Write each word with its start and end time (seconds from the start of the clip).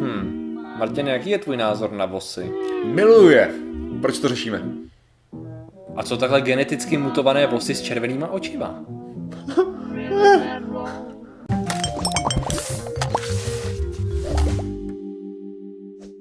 Hmm. 0.00 0.58
Martin, 0.78 1.06
jaký 1.06 1.30
je 1.30 1.38
tvůj 1.38 1.56
názor 1.56 1.92
na 1.92 2.06
vosy? 2.06 2.52
Miluje. 2.84 3.54
Proč 4.00 4.18
to 4.18 4.28
řešíme? 4.28 4.62
A 5.96 6.02
co 6.02 6.16
takhle 6.16 6.40
geneticky 6.40 6.96
mutované 6.96 7.46
vosy 7.46 7.74
s 7.74 7.82
červenýma 7.82 8.28
očima? 8.28 8.84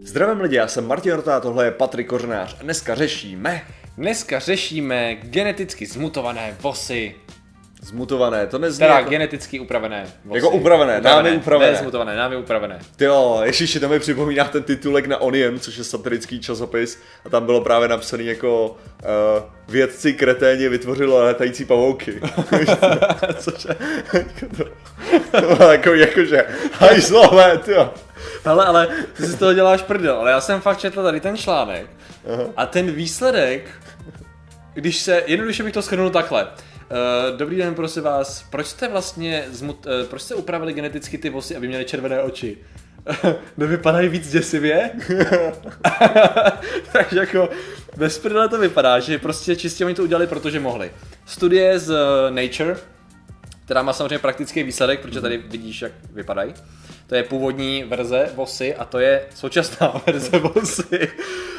Zdravím 0.02 0.42
lidi, 0.42 0.56
já 0.56 0.68
jsem 0.68 0.88
Martin 0.88 1.14
Rota, 1.14 1.40
tohle 1.40 1.66
je 1.66 1.72
Patrik 1.72 2.08
Kořenář 2.08 2.58
a 2.60 2.64
dneska 2.64 2.96
řešíme 2.96 3.62
Dneska 3.98 4.40
řešíme 4.40 5.16
geneticky 5.16 5.86
zmutované 5.86 6.58
vosy. 6.62 7.16
Zmutované, 7.84 8.48
to 8.48 8.60
nezní 8.60 8.80
Teda 8.80 8.98
jako... 8.98 9.10
geneticky 9.10 9.60
upravené 9.60 10.08
vosy. 10.26 10.38
Jako 10.38 10.50
upravené, 10.50 11.02
námi 11.02 11.32
upravené. 11.32 11.72
Ne 11.72 11.78
zmutované, 11.78 12.16
námi 12.16 12.36
upravené. 12.36 12.80
Ty 12.96 13.06
jo, 13.06 13.42
ježiši, 13.44 13.80
to 13.80 13.90
mi 13.90 14.00
připomíná 14.00 14.44
ten 14.44 14.64
titulek 14.64 15.08
na 15.08 15.18
Onion, 15.18 15.60
což 15.60 15.78
je 15.78 15.84
satirický 15.84 16.40
časopis 16.40 17.02
a 17.26 17.30
tam 17.30 17.46
bylo 17.46 17.62
právě 17.62 17.88
napsaný 17.88 18.26
jako 18.26 18.68
uh, 18.68 19.44
vědci 19.68 20.14
kreténi 20.14 20.70
vytvořilo 20.70 21.24
letající 21.24 21.66
pavouky. 21.66 22.22
což 23.38 23.66
je 23.66 23.76
jako 24.14 24.56
to, 24.58 24.64
to 25.42 25.56
bylo 25.56 25.72
jako, 25.72 25.94
jakože, 25.94 26.46
hajzlové, 26.72 27.60
jo. 27.68 27.94
Ale, 28.46 28.66
ale 28.66 28.88
ty 29.18 29.24
si 29.26 29.32
z 29.32 29.36
toho 29.36 29.54
děláš 29.54 29.82
prdel, 29.82 30.16
ale 30.16 30.32
já 30.32 30.42
jsem 30.42 30.62
fakt 30.62 30.80
četl 30.80 31.04
tady 31.04 31.20
ten 31.20 31.38
článek 31.38 31.88
Aha. 32.34 32.44
a 32.58 32.66
ten 32.66 32.92
výsledek, 32.92 33.70
když 34.74 34.98
se, 34.98 35.24
jednoduše 35.26 35.64
bych 35.64 35.74
to 35.74 35.82
shrnul 35.82 36.10
takhle. 36.10 36.48
Uh, 36.94 37.38
dobrý 37.38 37.58
den, 37.58 37.76
prosím 37.76 38.04
vás. 38.04 38.46
Proč 38.50 38.68
jste 38.68 38.88
vlastně 38.88 39.46
zmut, 39.50 39.86
uh, 39.86 40.08
proč 40.08 40.22
jste 40.22 40.36
upravili 40.36 40.74
geneticky 40.74 41.18
ty 41.18 41.30
vosy, 41.30 41.56
aby 41.56 41.68
měly 41.68 41.86
červené 41.86 42.22
oči? 42.22 42.58
Nevypadají 43.58 44.10
víc 44.10 44.32
děsivě? 44.32 44.92
Takže 46.92 47.20
jako 47.20 47.50
bez 47.98 48.22
to 48.50 48.60
vypadá, 48.60 49.00
že 49.00 49.18
prostě 49.18 49.56
čistě 49.56 49.86
oni 49.86 49.96
to 49.96 50.04
udělali, 50.04 50.28
protože 50.28 50.60
mohli. 50.60 50.92
Studie 51.26 51.80
z 51.80 51.90
uh, 51.90 51.96
Nature, 52.30 52.78
která 53.66 53.84
má 53.84 53.94
samozřejmě 53.94 54.20
praktický 54.20 54.64
výsledek, 54.64 55.00
protože 55.00 55.22
tady 55.22 55.38
vidíš, 55.38 55.82
jak 55.82 55.92
vypadají. 56.14 56.54
To 57.08 57.16
je 57.16 57.24
původní 57.24 57.84
verze 57.84 58.30
vosy 58.36 58.76
a 58.76 58.86
to 58.86 59.00
je 59.00 59.26
současná 59.36 60.02
verze 60.08 60.40
vosy. 60.40 61.12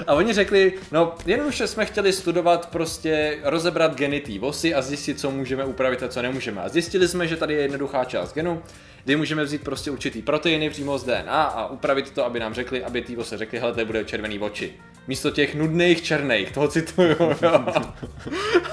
A 0.07 0.15
oni 0.15 0.33
řekli, 0.33 0.73
no 0.93 1.15
jednoduše 1.27 1.67
jsme 1.67 1.87
chtěli 1.87 2.13
studovat 2.13 2.69
prostě, 2.71 3.39
rozebrat 3.43 3.95
geny 3.95 4.21
té 4.21 4.39
vosy 4.39 4.75
a 4.75 4.83
zjistit, 4.83 5.21
co 5.21 5.31
můžeme 5.31 5.65
upravit 5.65 6.03
a 6.03 6.09
co 6.09 6.23
nemůžeme. 6.23 6.63
A 6.63 6.69
zjistili 6.69 7.09
jsme, 7.09 7.29
že 7.29 7.37
tady 7.37 7.55
je 7.55 7.61
jednoduchá 7.61 8.05
část 8.05 8.35
genu, 8.35 8.63
kdy 9.05 9.17
můžeme 9.17 9.45
vzít 9.45 9.65
prostě 9.65 9.91
určitý 9.91 10.23
proteiny 10.23 10.71
přímo 10.71 10.99
z 10.99 11.05
DNA 11.05 11.43
a 11.45 11.67
upravit 11.67 12.11
to, 12.11 12.25
aby 12.25 12.41
nám 12.41 12.55
řekli, 12.55 12.85
aby 12.85 13.03
ty 13.03 13.17
vose 13.17 13.39
řekli, 13.39 13.59
hele, 13.59 13.73
tady 13.73 13.85
bude 13.85 14.05
červený 14.05 14.39
oči. 14.39 14.73
Místo 15.09 15.31
těch 15.31 15.55
nudných 15.55 16.03
černých, 16.03 16.53
toho 16.53 16.69
cituju, 16.69 17.17
jo. 17.43 17.65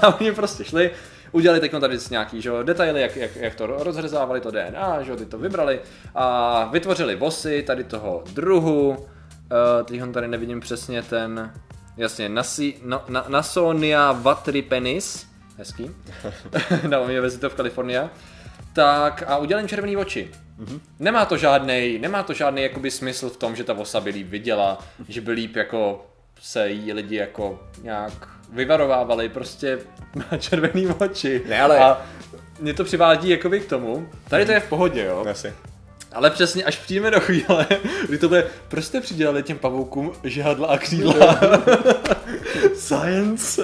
A 0.00 0.20
oni 0.20 0.32
prostě 0.32 0.64
šli, 0.64 0.90
udělali 1.32 1.60
teď 1.60 1.72
tady 1.80 1.98
nějaký 2.10 2.42
že, 2.42 2.50
detaily, 2.62 3.00
jak, 3.00 3.16
jak, 3.16 3.36
jak, 3.36 3.54
to 3.54 3.66
rozřezávali 3.66 4.40
to 4.40 4.50
DNA, 4.50 5.02
že 5.02 5.16
ty 5.16 5.26
to 5.26 5.38
vybrali 5.38 5.80
a 6.14 6.64
vytvořili 6.72 7.16
vosy 7.16 7.62
tady 7.62 7.84
toho 7.84 8.24
druhu, 8.32 9.06
uh, 9.80 9.86
teď 9.86 10.00
ho 10.00 10.12
tady 10.12 10.28
nevidím 10.28 10.60
přesně 10.60 11.02
ten, 11.02 11.52
jasně, 11.96 12.28
Nasi, 12.28 12.74
no, 12.84 13.02
na, 13.08 13.24
Nasonia 13.28 14.12
vatripenis, 14.12 15.26
hezký, 15.58 15.90
na 16.88 17.00
univerzitě 17.00 17.48
v 17.48 17.54
Kalifornii, 17.54 17.98
tak 18.72 19.24
a 19.26 19.36
udělali 19.36 19.62
jim 19.62 19.68
červený 19.68 19.96
oči. 19.96 20.30
Mm-hmm. 20.60 20.80
Nemá 20.98 21.24
to 21.24 21.36
žádný, 21.36 21.98
nemá 21.98 22.22
to 22.22 22.32
žádný 22.32 22.62
jakoby 22.62 22.90
smysl 22.90 23.30
v 23.30 23.36
tom, 23.36 23.56
že 23.56 23.64
ta 23.64 23.72
vosa 23.72 24.00
by 24.00 24.10
líp 24.10 24.26
viděla, 24.28 24.78
že 25.08 25.20
by 25.20 25.32
líp 25.32 25.56
jako 25.56 26.06
se 26.40 26.68
jí 26.70 26.92
lidi 26.92 27.16
jako 27.16 27.60
nějak 27.82 28.28
vyvarovávali, 28.52 29.28
prostě 29.28 29.78
má 30.14 30.38
červený 30.38 30.86
oči. 30.86 31.42
Ne, 31.48 31.62
ale- 31.62 31.78
A 31.78 32.02
mě 32.60 32.74
to 32.74 32.84
přivádí 32.84 33.28
jakoby 33.28 33.60
k 33.60 33.68
tomu, 33.68 34.08
tady 34.28 34.46
to 34.46 34.52
je 34.52 34.60
v 34.60 34.68
pohodě, 34.68 35.04
jo. 35.04 35.24
Asi. 35.30 35.52
Ale 36.14 36.30
přesně, 36.30 36.64
až 36.64 36.76
přijíme 36.78 37.10
do 37.10 37.20
chvíle, 37.20 37.66
kdy 38.08 38.18
to 38.18 38.28
bude, 38.28 38.44
proč 38.68 38.84
jste 38.84 39.00
přidělali 39.00 39.42
těm 39.42 39.58
pavoukům 39.58 40.12
žihadla 40.24 40.68
a 40.68 40.78
křídla? 40.78 41.40
Science. 42.74 43.62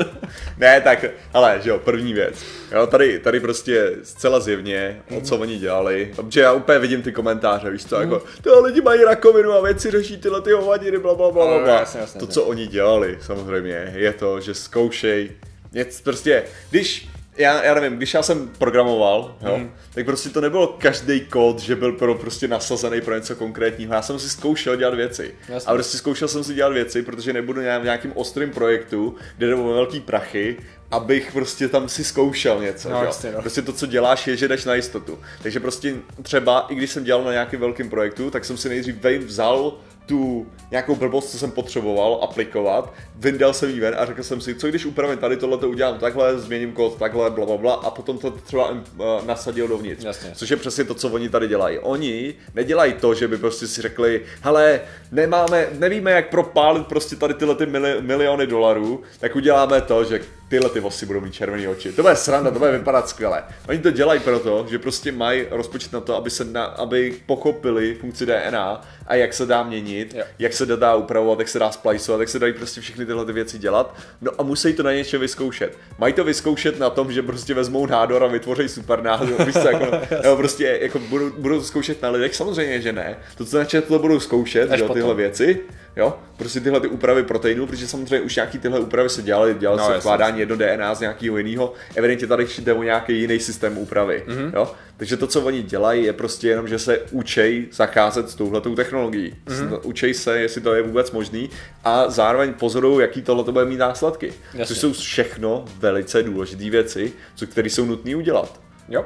Ne, 0.59 0.81
tak, 0.81 1.05
ale, 1.35 1.61
že 1.63 1.71
jo, 1.71 1.79
první 1.79 2.13
věc. 2.13 2.35
Jo, 2.73 2.87
tady, 2.87 3.19
tady 3.19 3.41
prostě 3.41 3.93
zcela 4.03 4.41
zjevně, 4.41 5.03
o 5.17 5.21
co 5.21 5.37
oni 5.37 5.59
dělali. 5.59 6.13
Protože 6.17 6.41
já 6.41 6.53
úplně 6.53 6.79
vidím 6.79 7.03
ty 7.03 7.13
komentáře, 7.13 7.71
víš 7.71 7.85
co, 7.85 8.01
jako, 8.01 8.23
to 8.43 8.61
lidi 8.63 8.81
mají 8.81 9.05
rakovinu 9.05 9.53
a 9.53 9.61
věci 9.61 9.91
řeší 9.91 10.17
tyhle 10.17 10.41
ty 10.43 10.51
hovadiny, 10.53 10.99
bla, 10.99 11.15
bla, 11.15 11.31
bla, 11.31 11.47
bla, 11.47 11.61
No, 11.61 11.67
jasně, 11.67 12.01
jasně, 12.01 12.19
To, 12.19 12.25
jasně. 12.25 12.35
co 12.35 12.45
oni 12.45 12.67
dělali, 12.67 13.19
samozřejmě, 13.27 13.93
je 13.97 14.13
to, 14.13 14.41
že 14.41 14.55
zkoušej, 14.55 15.31
něco 15.73 16.03
prostě, 16.03 16.43
když, 16.71 17.09
já, 17.39 17.65
já 17.65 17.75
nevím, 17.75 17.97
když 17.97 18.15
já 18.15 18.23
jsem 18.23 18.49
programoval, 18.59 19.37
jo, 19.43 19.57
Mhm. 19.57 19.71
tak 19.95 20.05
prostě 20.05 20.29
to 20.29 20.41
nebylo 20.41 20.67
každý 20.67 21.21
kód, 21.21 21.59
že 21.59 21.77
byl 21.77 21.93
pro, 21.93 22.15
prostě 22.15 22.49
nasazený 22.49 23.01
pro 23.01 23.15
něco 23.15 23.37
konkrétního. 23.37 23.95
Já 23.95 24.03
jsem 24.03 24.19
si 24.19 24.29
zkoušel 24.31 24.77
dělat 24.77 24.95
věci. 24.95 25.35
Jasně. 25.49 25.71
A 25.71 25.75
prostě 25.75 25.99
zkoušel 25.99 26.29
jsem 26.29 26.45
si 26.45 26.55
dělat 26.55 26.73
věci, 26.73 27.03
protože 27.03 27.33
nebudu 27.33 27.61
v 27.61 27.85
nějakým 27.85 28.13
ostrým 28.15 28.51
projektu, 28.51 29.15
kde 29.37 29.47
jde 29.47 29.55
o 29.55 29.65
velký 29.69 30.01
prachy, 30.01 30.57
abych 30.91 31.33
prostě 31.33 31.69
tam 31.69 31.89
si 31.89 32.05
zkoušel 32.05 32.61
něco. 32.61 32.91
No, 32.91 33.05
jasně, 33.05 33.33
no. 33.33 33.41
Prostě 33.41 33.63
to, 33.63 33.73
co 33.73 33.87
děláš, 33.87 34.27
je, 34.27 34.37
že 34.37 34.49
jdeš 34.49 34.65
na 34.65 34.75
jistotu. 34.75 35.19
Takže 35.43 35.61
prostě 35.61 35.95
třeba, 36.23 36.67
i 36.69 36.75
když 36.75 36.91
jsem 36.91 37.05
dělal 37.05 37.25
na 37.25 37.33
nějakém 37.33 37.61
velkém 37.61 37.91
projektu, 37.91 38.31
tak 38.31 38.45
jsem 38.45 38.57
si 38.57 38.69
nejdřív 38.69 38.97
vzal 39.25 39.73
tu 40.09 40.47
nějakou 40.71 40.97
blbost, 40.97 41.31
co 41.31 41.39
jsem 41.39 41.51
potřeboval 41.51 42.19
aplikovat, 42.23 42.93
vyndal 43.15 43.55
jsem 43.55 43.71
ji 43.71 43.81
ven 43.81 43.95
a 43.99 44.07
řekl 44.07 44.23
jsem 44.23 44.41
si, 44.41 44.55
co 44.55 44.69
když 44.69 44.87
upravím 44.87 45.19
tady 45.19 45.37
tohle, 45.37 45.59
to 45.59 45.69
udělám 45.69 45.99
takhle, 45.99 46.39
změním 46.39 46.73
kód 46.73 46.99
takhle, 46.99 47.31
bla, 47.31 47.47
bla, 47.47 47.57
bla, 47.57 47.75
a 47.75 47.91
potom 47.91 48.19
to 48.19 48.31
třeba 48.31 48.71
uh, 48.71 48.79
nasadil 49.27 49.69
dovnitř. 49.69 50.05
Jasně. 50.05 50.33
Což 50.35 50.51
je 50.51 50.57
přesně 50.57 50.85
to, 50.85 50.95
co 50.95 51.09
oni 51.09 51.29
tady 51.29 51.49
dělají. 51.49 51.79
Oni 51.79 52.35
nedělají 52.55 52.93
to, 52.93 53.15
že 53.15 53.29
by 53.29 53.37
prostě 53.37 53.67
si 53.67 53.83
řekli, 53.83 54.23
hele, 54.41 54.81
nemáme, 55.13 55.67
nevíme, 55.79 56.11
jak 56.11 56.31
propálit 56.31 56.87
prostě 56.87 57.17
tady 57.17 57.35
tyhle 57.35 57.55
ty 57.55 57.67
mili, 57.67 57.97
miliony 58.01 58.47
dolarů, 58.47 59.03
tak 59.21 59.37
uděláme 59.37 59.81
to, 59.81 60.05
že 60.05 60.21
tyhle 60.49 60.71
ty 60.71 60.81
vosy 60.81 61.07
budou 61.07 61.21
mít 61.21 61.35
červený 61.35 61.69
oči. 61.69 61.93
To 61.93 62.03
bude 62.03 62.17
sranda, 62.17 62.51
to 62.51 62.59
bude 62.59 62.73
vypadat 62.73 63.09
skvěle. 63.09 63.43
Oni 63.69 63.79
to 63.79 63.91
dělají 63.91 64.21
proto, 64.21 64.67
že 64.71 64.79
prostě 64.79 65.13
mají 65.13 65.47
rozpočet 65.51 65.93
na 65.93 66.01
to, 66.01 66.17
aby, 66.17 66.31
se 66.31 66.45
na, 66.45 66.65
aby 66.65 67.15
pochopili 67.27 67.95
funkci 67.95 68.27
DNA 68.27 68.81
a 69.07 69.15
jak 69.15 69.35
se 69.35 69.47
dá 69.47 69.63
měnit, 69.63 70.15
Jo. 70.15 70.25
jak 70.39 70.53
se 70.53 70.67
dá 70.67 70.95
upravovat, 70.95 71.39
jak 71.39 71.49
se 71.49 71.59
dá 71.59 71.71
spliceovat, 71.71 72.21
jak 72.21 72.29
se 72.29 72.39
dají 72.39 72.53
prostě 72.53 72.81
všechny 72.81 73.07
tyhle 73.07 73.25
ty 73.25 73.33
věci 73.33 73.59
dělat. 73.59 73.97
No 74.21 74.31
a 74.39 74.43
musí 74.43 74.73
to 74.73 74.83
na 74.83 74.93
něčem 74.93 75.21
vyzkoušet. 75.21 75.79
Mají 75.99 76.13
to 76.13 76.25
vyzkoušet 76.25 76.79
na 76.79 76.91
tom, 76.91 77.13
že 77.13 77.23
prostě 77.23 77.55
vezmou 77.55 77.87
nádor 77.87 78.25
a 78.25 78.27
vytvoří 78.27 78.69
super 78.69 79.03
nádor. 79.03 79.45
Víš 79.45 79.55
co, 79.55 79.69
jako, 79.69 79.87
nebo 80.23 80.37
prostě 80.37 80.79
jako 80.83 80.99
budou, 80.99 81.31
budou 81.39 81.59
to 81.59 81.65
zkoušet 81.65 82.03
na 82.03 82.11
lidech, 82.11 82.37
samozřejmě, 82.37 82.81
že 82.81 82.93
ne. 82.93 83.17
To, 83.37 83.45
co 83.45 83.59
to 83.89 83.99
budou 83.99 84.21
zkoušet, 84.21 84.73
Až 84.73 84.81
jo, 84.81 84.89
tyhle 84.89 85.15
věci, 85.15 85.61
jo, 85.97 86.19
prostě 86.37 86.61
tyhle 86.61 86.81
ty 86.81 86.89
úpravy 86.89 87.23
proteinů, 87.23 87.67
protože 87.67 87.89
samozřejmě 87.89 88.21
už 88.21 88.37
nějaký 88.37 88.59
tyhle 88.59 88.81
úpravy 88.81 89.09
se 89.09 89.23
dělaly, 89.23 89.55
dělalo 89.55 89.79
No, 89.79 89.87
se 89.87 89.99
vkládání 89.99 90.41
jedno 90.41 90.57
DNA 90.57 90.95
z 90.95 91.01
nějakého 91.01 91.37
jiného, 91.39 91.73
evidentně 91.95 92.27
tady 92.27 92.47
jde 92.59 92.73
o 92.73 92.83
nějaký 92.83 93.21
jiný 93.21 93.41
systém 93.41 93.79
úpravy, 93.79 94.25
Mhm. 94.27 94.39
mm-hmm. 94.39 94.55
jo. 94.55 94.73
Takže 94.97 95.17
to, 95.17 95.27
co 95.27 95.41
oni 95.41 95.63
dělají, 95.63 96.05
je 96.05 96.13
prostě 96.13 96.49
jenom, 96.49 96.69
že 96.69 96.79
se 96.79 96.99
učej 97.11 97.67
zacházet 97.73 98.31
s 98.31 98.35
touhletou 98.35 98.75
technologií. 98.75 99.35
Mhm. 99.49 99.69
Mm-hmm. 99.71 99.81
Učej 99.83 100.15
se, 100.15 100.39
jestli 100.41 100.61
to 100.61 100.75
je 100.75 100.83
vůbec 100.83 101.11
možný 101.11 101.51
a 101.85 102.11
zároveň 102.11 102.53
pozorují, 102.55 103.01
jaký 103.01 103.23
tohle 103.23 103.45
to 103.45 103.53
bude 103.53 103.65
mít 103.65 103.77
následky. 103.79 104.33
Jasně. 104.55 104.67
Což 104.67 104.79
jsou 104.79 104.93
všechno 104.93 105.65
velice 105.79 106.23
důležité 106.23 106.71
věci, 106.71 107.13
co, 107.35 107.47
které 107.47 107.71
jsou 107.71 107.85
nutné 107.85 108.17
udělat. 108.17 108.61
Jo. 108.89 109.05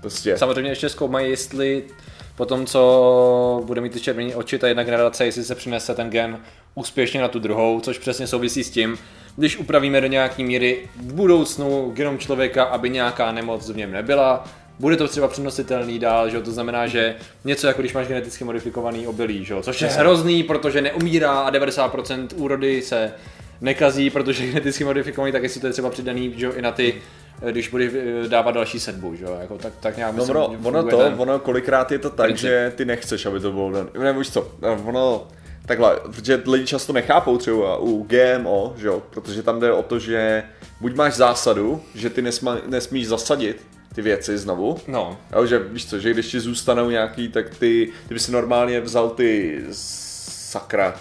Prostě. 0.00 0.38
Samozřejmě 0.38 0.70
ještě 0.70 0.88
zkoumají, 0.88 1.30
jestli 1.30 1.82
po 2.36 2.46
tom, 2.46 2.66
co 2.66 3.62
bude 3.66 3.80
mít 3.80 3.92
ty 3.92 4.00
červené 4.00 4.36
oči, 4.36 4.58
ta 4.58 4.68
jedna 4.68 4.84
generace, 4.84 5.24
jestli 5.24 5.44
se 5.44 5.54
přinese 5.54 5.94
ten 5.94 6.10
gen 6.10 6.38
úspěšně 6.74 7.20
na 7.20 7.28
tu 7.28 7.38
druhou, 7.38 7.80
což 7.80 7.98
přesně 7.98 8.26
souvisí 8.26 8.64
s 8.64 8.70
tím, 8.70 8.98
když 9.36 9.58
upravíme 9.58 10.00
do 10.00 10.06
nějaký 10.06 10.44
míry 10.44 10.88
v 10.96 11.14
budoucnu 11.14 11.90
genom 11.94 12.18
člověka, 12.18 12.64
aby 12.64 12.90
nějaká 12.90 13.32
nemoc 13.32 13.70
v 13.70 13.76
něm 13.76 13.92
nebyla, 13.92 14.44
bude 14.78 14.96
to 14.96 15.08
třeba 15.08 15.28
přenositelný 15.28 15.98
dál, 15.98 16.30
že 16.30 16.36
jo? 16.36 16.42
to 16.42 16.52
znamená, 16.52 16.86
že 16.86 17.16
něco 17.44 17.66
jako 17.66 17.82
když 17.82 17.92
máš 17.92 18.06
geneticky 18.06 18.44
modifikovaný 18.44 19.06
obilí, 19.06 19.44
že 19.44 19.54
jo? 19.54 19.62
což 19.62 19.80
je 19.80 19.88
hrozný, 19.88 20.42
protože 20.42 20.82
neumírá 20.82 21.32
a 21.32 21.50
90% 21.50 22.28
úrody 22.36 22.82
se 22.82 23.12
nekazí, 23.60 24.10
protože 24.10 24.46
geneticky 24.46 24.84
modifikovaný, 24.84 25.32
tak 25.32 25.42
jestli 25.42 25.60
to 25.60 25.66
je 25.66 25.72
třeba 25.72 25.90
přidaný 25.90 26.34
že 26.36 26.46
jo, 26.46 26.52
i 26.52 26.62
na 26.62 26.72
ty, 26.72 27.02
když 27.50 27.68
bude 27.68 27.84
eh, 28.24 28.28
dávat 28.28 28.50
další 28.52 28.80
sedbu, 28.80 29.14
že 29.14 29.24
jo? 29.24 29.36
Jako, 29.40 29.58
tak, 29.58 29.72
tak 29.80 29.96
nějak 29.96 30.12
No 30.14 30.18
myslím, 30.18 30.36
ono, 30.36 30.58
ono 30.62 30.82
to, 30.90 30.96
ten- 30.98 31.14
ono 31.18 31.38
kolikrát 31.38 31.92
je 31.92 31.98
to 31.98 32.10
tak, 32.10 32.26
princip. 32.26 32.48
že 32.48 32.72
ty 32.76 32.84
nechceš, 32.84 33.26
aby 33.26 33.40
to 33.40 33.52
bylo 33.52 33.70
dané. 33.72 33.90
Ne, 33.98 34.12
víš 34.12 34.30
co, 34.30 34.48
ono, 34.84 35.26
takhle, 35.66 35.96
protože 36.02 36.42
lidi 36.46 36.66
často 36.66 36.92
nechápou 36.92 37.38
třeba 37.38 37.76
u 37.78 38.02
GMO, 38.02 38.74
že 38.76 38.86
jo, 38.86 39.02
protože 39.10 39.42
tam 39.42 39.60
jde 39.60 39.72
o 39.72 39.82
to, 39.82 39.98
že 39.98 40.42
buď 40.80 40.94
máš 40.94 41.14
zásadu, 41.14 41.82
že 41.94 42.10
ty 42.10 42.22
nesma, 42.22 42.58
nesmíš 42.66 43.08
zasadit 43.08 43.66
ty 43.94 44.02
věci 44.02 44.38
znovu. 44.38 44.76
No. 44.88 45.18
Jo, 45.36 45.46
že 45.46 45.58
víš 45.58 45.86
co, 45.90 45.98
že 45.98 46.10
když 46.10 46.26
ti 46.26 46.40
zůstanou 46.40 46.90
nějaký, 46.90 47.28
tak 47.28 47.48
ty, 47.50 47.92
ty 48.08 48.14
by 48.14 48.20
si 48.20 48.32
normálně 48.32 48.80
vzal 48.80 49.10
ty 49.10 49.60
sakra 49.70 50.94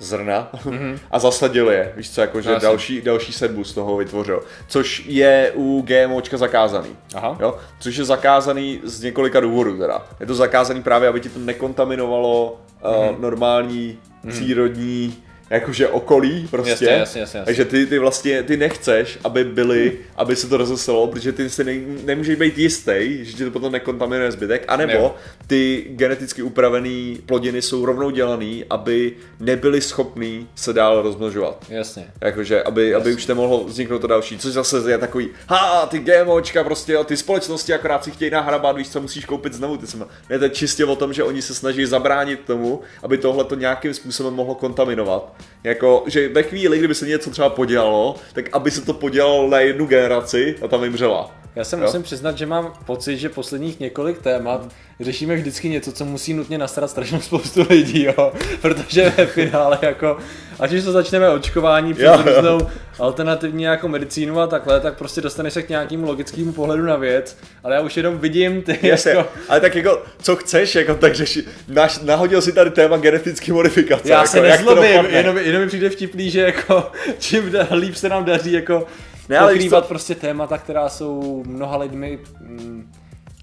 zrna 0.00 0.50
mm-hmm. 0.64 0.98
a 1.10 1.18
zasadil 1.18 1.70
je, 1.70 1.92
víš 1.96 2.10
co, 2.10 2.20
jako 2.20 2.40
že 2.40 2.50
Jasně. 2.50 2.68
další, 2.68 3.00
další 3.00 3.32
sedbu 3.32 3.64
z 3.64 3.74
toho 3.74 3.96
vytvořil, 3.96 4.42
což 4.68 5.02
je 5.06 5.52
u 5.54 5.82
GMOčka 5.86 6.36
zakázaný. 6.36 6.96
Aha. 7.14 7.36
Jo? 7.40 7.58
Což 7.80 7.96
je 7.96 8.04
zakázaný 8.04 8.80
z 8.84 9.02
několika 9.02 9.40
důvodů 9.40 9.78
teda. 9.78 10.06
Je 10.20 10.26
to 10.26 10.34
zakázaný 10.34 10.82
právě, 10.82 11.08
aby 11.08 11.20
ti 11.20 11.28
to 11.28 11.38
nekontaminovalo 11.38 12.60
uh, 12.82 13.20
normální, 13.20 13.98
přírodní 14.28 15.16
jakože 15.50 15.88
okolí 15.88 16.48
prostě. 16.50 16.70
Jasně, 16.70 16.86
jasně, 16.86 17.20
jasně, 17.20 17.38
jasně. 17.38 17.44
Takže 17.44 17.64
ty, 17.64 17.86
ty 17.86 17.98
vlastně, 17.98 18.42
ty 18.42 18.56
nechceš, 18.56 19.18
aby 19.24 19.44
byly, 19.44 19.92
aby 20.16 20.36
se 20.36 20.48
to 20.48 20.56
rozeselo, 20.56 21.06
protože 21.06 21.32
ty 21.32 21.50
si 21.50 21.64
ne, 21.64 21.72
nemůžeš 22.04 22.36
být 22.36 22.58
jistý, 22.58 23.18
že 23.24 23.32
ti 23.32 23.44
to 23.44 23.50
potom 23.50 23.72
nekontaminuje 23.72 24.32
zbytek, 24.32 24.64
anebo 24.68 24.92
Jo. 24.92 25.14
ty 25.46 25.86
geneticky 25.90 26.42
upravené 26.42 27.16
plodiny 27.26 27.62
jsou 27.62 27.84
rovnou 27.84 28.10
dělaný, 28.10 28.64
aby 28.70 29.12
nebyly 29.40 29.80
schopný 29.80 30.48
se 30.54 30.72
dál 30.72 31.02
rozmnožovat. 31.02 31.64
Jasně. 31.68 32.06
Jakože, 32.20 32.62
aby, 32.62 32.94
aby 32.94 33.14
už 33.14 33.26
nemohlo 33.26 33.64
vzniknout 33.64 33.98
to 33.98 34.06
další, 34.06 34.38
což 34.38 34.52
zase 34.52 34.90
je 34.90 34.98
takový, 34.98 35.28
ha, 35.48 35.86
ty 35.86 35.98
GMOčka 35.98 36.64
prostě, 36.64 36.98
ty 37.04 37.16
společnosti 37.16 37.74
akorát 37.74 38.04
si 38.04 38.10
chtějí 38.10 38.30
nahrabat, 38.30 38.76
víš 38.76 38.88
co, 38.88 39.00
musíš 39.00 39.24
koupit 39.24 39.52
znovu, 39.52 39.76
ty 39.76 39.86
jsme, 39.86 40.04
ne, 40.30 40.38
to 40.38 40.44
je 40.44 40.50
čistě 40.50 40.84
o 40.84 40.96
tom, 40.96 41.12
že 41.12 41.24
oni 41.24 41.42
se 41.42 41.54
snaží 41.54 41.86
zabránit 41.86 42.40
tomu, 42.46 42.80
aby 43.02 43.18
tohle 43.18 43.44
to 43.44 43.54
nějakým 43.54 43.94
způsobem 43.94 44.34
mohlo 44.34 44.54
kontaminovat. 44.54 45.39
Jako, 45.64 46.04
že 46.06 46.28
ve 46.28 46.42
chvíli, 46.42 46.78
kdyby 46.78 46.94
se 46.94 47.06
něco 47.06 47.30
třeba 47.30 47.48
podělalo, 47.48 48.16
tak 48.32 48.44
aby 48.52 48.70
se 48.70 48.80
to 48.80 48.94
podělalo 48.94 49.48
na 49.48 49.60
jednu 49.60 49.86
generaci 49.86 50.56
a 50.62 50.68
tam 50.68 50.80
vymřela. 50.80 51.39
Já 51.56 51.64
se 51.64 51.76
Jo? 51.76 51.82
musím 51.82 52.02
přiznat, 52.02 52.38
že 52.38 52.46
mám 52.46 52.72
pocit, 52.86 53.16
že 53.16 53.28
posledních 53.28 53.80
několik 53.80 54.18
témat 54.22 54.68
řešíme 55.00 55.36
vždycky 55.36 55.68
něco, 55.68 55.92
co 55.92 56.04
musí 56.04 56.34
nutně 56.34 56.58
nastarat 56.58 56.90
strašnou 56.90 57.20
spoustu 57.20 57.66
lidí, 57.70 58.04
jo. 58.04 58.32
Protože 58.62 59.12
ve 59.16 59.26
finále 59.26 59.78
jako, 59.82 60.16
ať 60.60 60.72
už 60.72 60.84
to 60.84 60.92
začneme 60.92 61.30
očkování 61.30 61.94
přes 61.94 62.04
Jo, 62.04 62.22
jo. 62.26 62.34
různou 62.34 62.66
alternativní 62.98 63.62
jako 63.62 63.88
medicínu 63.88 64.40
a 64.40 64.46
takhle, 64.46 64.80
tak 64.80 64.98
prostě 64.98 65.20
dostaneš 65.20 65.52
se 65.52 65.62
k 65.62 65.68
nějakému 65.68 66.06
logickému 66.06 66.52
pohledu 66.52 66.84
na 66.84 66.96
věc, 66.96 67.36
ale 67.64 67.74
já 67.74 67.80
už 67.80 67.96
jenom 67.96 68.18
vidím 68.18 68.62
ty 68.62 68.78
Jasně, 68.82 69.10
jako, 69.10 69.28
ale 69.48 69.60
tak 69.60 69.74
jako, 69.74 70.02
co 70.22 70.36
chceš, 70.36 70.74
jako 70.74 70.94
tak 70.94 71.14
řeši, 71.14 71.44
naš, 71.68 71.98
nahodil 71.98 72.42
si 72.42 72.52
tady 72.52 72.70
téma 72.70 72.96
genetické 72.96 73.52
modifikace. 73.52 74.08
já 74.08 74.18
jako, 74.18 74.28
se 74.30 74.38
jak 74.38 74.46
to 74.46 74.50
nezlobím, 74.74 74.96
dopadne. 74.96 75.18
jenom, 75.18 75.38
jenom 75.38 75.62
mi 75.62 75.68
přijde 75.68 75.90
vtipný, 75.90 76.30
že 76.30 76.40
jako 76.40 76.92
čím 77.18 77.52
líp 77.70 77.94
se 77.94 78.08
nám 78.08 78.24
daří 78.24 78.52
jako 78.52 78.86
Ne, 79.30 79.38
ale 79.38 79.52
pokrývat 79.52 79.84
co- 79.84 79.88
prostě 79.88 80.14
témata, 80.14 80.58
která 80.58 80.88
jsou 80.88 81.42
mnoha 81.46 81.76
lidmi 81.76 82.18
mm, 82.40 82.92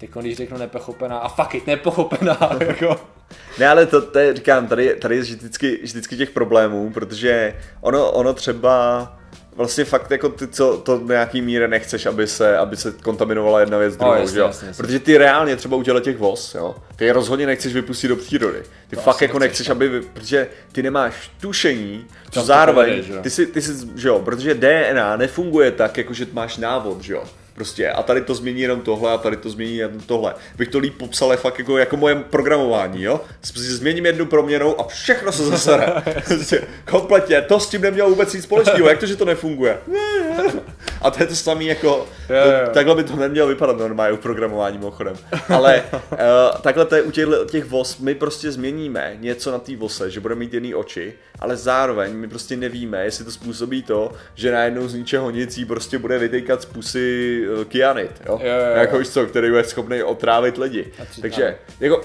Teď 0.00 0.10
když 0.20 0.36
řeknu 0.36 0.58
nepochopená, 0.58 1.18
a 1.18 1.28
fuck 1.28 1.54
it, 1.54 1.66
nepochopená, 1.66 2.38
jako. 2.66 3.00
Ne, 3.58 3.68
ale 3.68 3.86
to, 3.86 4.02
to 4.02 4.18
je, 4.18 4.34
říkám, 4.34 4.66
tady, 4.66 4.94
tady 4.94 5.16
je 5.16 5.20
vždycky, 5.22 5.80
vždycky 5.82 6.16
těch 6.16 6.30
problémů, 6.30 6.92
protože 6.92 7.54
ono, 7.80 8.10
ono 8.12 8.34
třeba 8.34 9.17
vlastně 9.58 9.84
fakt 9.84 10.10
jako 10.10 10.28
ty, 10.28 10.48
co 10.48 10.76
to 10.76 10.98
do 10.98 11.06
nějaký 11.06 11.42
míry 11.42 11.68
nechceš, 11.68 12.06
aby 12.06 12.26
se, 12.26 12.58
aby 12.58 12.76
se 12.76 12.92
kontaminovala 13.02 13.60
jedna 13.60 13.78
věc 13.78 13.94
s 13.94 13.96
druhou, 13.96 14.12
jasně, 14.14 14.34
že 14.34 14.40
jo? 14.40 14.46
jasně, 14.46 14.68
jasně. 14.68 14.82
Protože 14.82 14.98
ty 15.00 15.18
reálně 15.18 15.56
třeba 15.56 15.76
u 15.76 15.82
těle 15.82 16.00
těch 16.00 16.18
voz, 16.18 16.54
jo? 16.54 16.74
Ty 16.96 17.04
je 17.04 17.12
rozhodně 17.12 17.46
nechceš 17.46 17.74
vypustit 17.74 18.08
do 18.08 18.16
přírody. 18.16 18.62
Ty 18.90 18.96
To 18.96 19.02
fakt 19.02 19.22
jako 19.22 19.38
nechceš, 19.38 19.58
nechceš, 19.58 19.70
aby, 19.70 19.88
vy- 19.88 20.00
protože 20.14 20.46
ty 20.72 20.82
nemáš 20.82 21.30
tušení, 21.40 22.06
co 22.30 22.42
zároveň, 22.42 23.02
povede, 23.02 23.22
ty 23.22 23.30
si, 23.30 23.46
ty 23.46 23.62
si, 23.62 23.72
že 23.96 24.08
jo, 24.08 24.18
protože 24.18 24.54
DNA 24.54 25.16
nefunguje 25.16 25.70
tak, 25.70 25.98
jako 25.98 26.14
že 26.14 26.26
máš 26.32 26.56
návod, 26.56 27.00
že 27.02 27.12
jo? 27.12 27.24
Prostě 27.58 27.90
a 27.90 28.02
tady 28.02 28.20
to 28.20 28.34
změní 28.34 28.60
jenom 28.60 28.80
tohle 28.80 29.12
a 29.12 29.18
tady 29.18 29.36
to 29.36 29.50
změní 29.50 29.76
jenom 29.76 30.00
tohle. 30.00 30.34
Bych 30.56 30.68
to 30.68 30.78
líp 30.78 30.98
popsal 30.98 31.36
fakt 31.36 31.58
jako, 31.58 31.78
jako 31.78 31.96
moje 31.96 32.14
programování, 32.14 33.02
jo? 33.02 33.20
Změním 33.54 34.06
jednu 34.06 34.26
proměnou 34.26 34.80
a 34.80 34.86
všechno 34.86 35.32
se 35.32 35.44
zasere. 35.44 35.86
Prostě 36.26 36.62
kompletně, 36.90 37.42
to 37.42 37.60
s 37.60 37.68
tím 37.68 37.82
nemělo 37.82 38.10
vůbec 38.10 38.32
nic 38.32 38.44
společného, 38.44 38.88
jak 38.88 38.98
to, 38.98 39.06
že 39.06 39.16
to 39.16 39.24
nefunguje? 39.24 39.78
A 41.02 41.10
to 41.10 41.22
je 41.22 41.26
to 41.26 41.34
samé 41.34 41.64
jako, 41.64 41.88
Jo, 41.88 42.42
to, 42.44 42.50
jo. 42.50 42.68
takhle 42.72 42.94
by 42.94 43.04
to 43.04 43.16
nemělo 43.16 43.48
vypadat 43.48 43.78
normálně 43.78 44.12
u 44.12 44.16
programování 44.16 44.78
mimochodem. 44.78 45.16
Ale 45.48 45.82
uh, 45.92 46.18
takhle 46.62 46.84
to 46.84 46.94
je 46.94 47.02
u 47.02 47.10
těch, 47.10 47.28
těch 47.50 47.64
voz, 47.64 47.98
my 47.98 48.14
prostě 48.14 48.52
změníme 48.52 49.16
něco 49.18 49.52
na 49.52 49.58
té 49.58 49.76
vose, 49.76 50.10
že 50.10 50.20
bude 50.20 50.34
mít 50.34 50.54
jiný 50.54 50.74
oči, 50.74 51.12
ale 51.38 51.56
zároveň 51.56 52.12
my 52.14 52.28
prostě 52.28 52.56
nevíme, 52.56 53.04
jestli 53.04 53.24
to 53.24 53.30
způsobí 53.30 53.82
to, 53.82 54.12
že 54.34 54.52
najednou 54.52 54.88
z 54.88 54.94
ničeho 54.94 55.30
nic 55.30 55.58
jí 55.58 55.64
prostě 55.64 55.98
bude 55.98 56.18
vytejkat 56.18 56.62
z 56.62 56.64
pusy 56.64 57.42
uh, 57.58 57.64
kyanit, 57.64 58.10
jo? 58.26 58.40
Jo, 58.42 58.52
jo, 58.52 58.66
jo. 58.70 58.76
Jako 58.76 58.98
víš 58.98 59.08
co, 59.08 59.26
který 59.26 59.48
je 59.48 59.64
schopný 59.64 60.02
otrávit 60.02 60.58
lidi. 60.58 60.92
Takže, 61.20 61.56
jako, 61.80 62.02